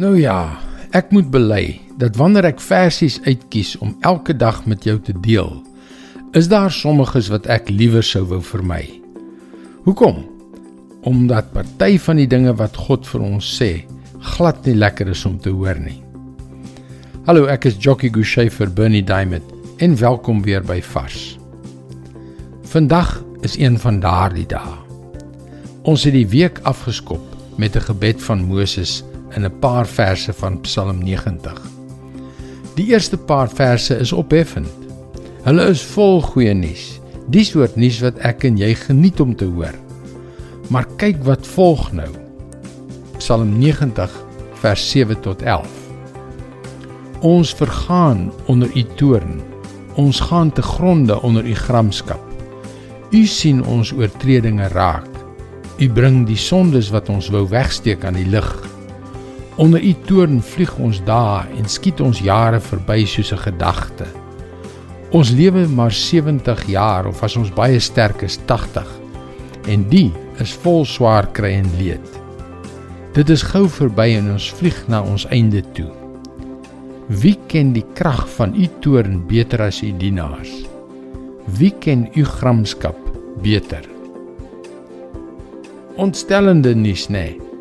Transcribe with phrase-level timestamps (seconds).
[0.00, 0.56] Nou ja,
[0.96, 5.50] ek moet bely dat wanneer ek versies uitkies om elke dag met jou te deel,
[6.32, 8.86] is daar sommiges wat ek liewer sou wou vermy.
[9.84, 10.22] Hoekom?
[11.04, 13.84] Omdat party van die dinge wat God vir ons sê,
[14.32, 15.98] glad nie lekker is om te hoor nie.
[17.28, 19.44] Hallo, ek is Jockey Gouchee vir Bernie Diamond
[19.84, 21.36] en welkom weer by Vars.
[22.72, 24.78] Vandag is een van daardie dae.
[25.84, 27.20] Ons het die week afgeskop
[27.60, 29.02] met 'n gebed van Moses
[29.36, 31.60] in 'n paar verse van Psalm 90.
[32.74, 34.72] Die eerste paar verse is opheffend.
[35.44, 37.00] Hulle is vol goeie nuus.
[37.28, 39.74] Die soort nuus wat ek en jy geniet om te hoor.
[40.68, 42.08] Maar kyk wat volg nou.
[43.18, 44.10] Psalm 90
[44.62, 45.68] vers 7 tot 11.
[47.20, 49.40] Ons vergaan onder u toorn.
[49.94, 52.20] Ons gaan te gronde onder u gramskap.
[53.12, 55.08] U sien ons oortredinge raak.
[55.78, 58.48] U bring die sondes wat ons wou wegsteek aan die lig.
[59.56, 64.06] Onder u toorn vlieg ons dae en skiet ons jare verby soos 'n gedagte.
[65.12, 68.88] Ons lewe maar 70 jaar of as ons baie sterk is 80.
[69.68, 72.08] En die is vol swaar kry en leed.
[73.12, 75.90] Dit is gou verby en ons vlieg na ons einde toe.
[77.08, 80.64] Wie ken die krag van u toorn beter as u dienaars?
[81.58, 82.96] Wie ken u gramskap
[83.42, 83.84] beter?
[85.96, 87.36] Ontstellende nuus nê.
[87.36, 87.51] Nee.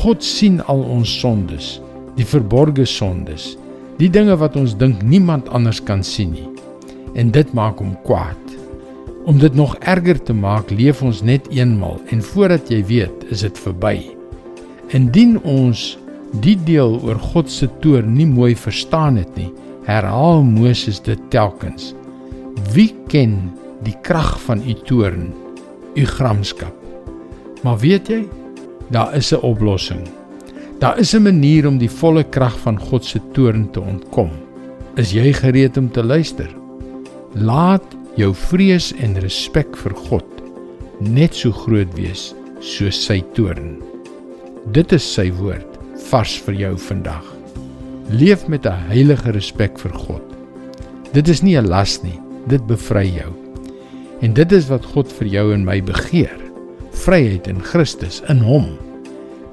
[0.00, 1.74] God sien al ons sondes,
[2.16, 3.50] die verborgde sondes,
[3.98, 6.46] die dinge wat ons dink niemand anders kan sien nie.
[7.20, 8.54] En dit maak hom kwaad.
[9.28, 13.44] Om dit nog erger te maak, leef ons net eenmal en voordat jy weet, is
[13.44, 13.98] dit verby.
[14.96, 15.98] Indien ons
[16.40, 19.50] die deel oor God se toorn nie mooi verstaan het nie,
[19.84, 21.92] herhaal Moses dit telkens.
[22.72, 23.50] Wie ken
[23.84, 25.28] die krag van u toorn,
[25.92, 26.72] u gramskap?
[27.60, 28.24] Maar weet jy,
[28.90, 30.08] Daar is 'n oplossing.
[30.78, 34.30] Daar is 'n manier om die volle krag van God se toorn te ontkom.
[34.94, 36.48] Is jy gereed om te luister?
[37.32, 37.84] Laat
[38.16, 40.24] jou vrees en respek vir God
[40.98, 43.78] net so groot wees soos sy toorn.
[44.72, 45.78] Dit is sy woord
[46.10, 47.24] vars vir jou vandag.
[48.10, 50.22] Leef met 'n heilige respek vir God.
[51.12, 53.32] Dit is nie 'n las nie, dit bevry jou.
[54.20, 56.40] En dit is wat God vir jou en my begeer
[56.92, 58.89] vryheid in Christus in hom.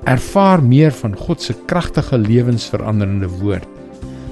[0.07, 3.67] Ervaar meer van God se kragtige lewensveranderende woord.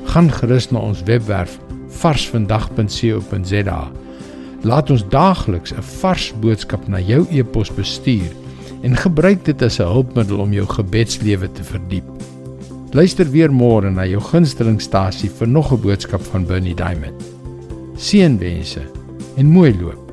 [0.08, 1.58] Gaan gerus na ons webwerf
[2.00, 3.80] varsvandag.co.za.
[4.64, 8.32] Laat ons daagliks 'n vars boodskap na jou e-pos bestuur
[8.82, 12.08] en gebruik dit as 'n hulpmiddel om jou gebedslewe te verdiep.
[12.92, 17.22] Luister weer môre na jou gunstelingstasie vir nog 'n boodskap van Bernie Diamond.
[17.98, 18.82] Seënwense
[19.38, 20.05] en mooi loop.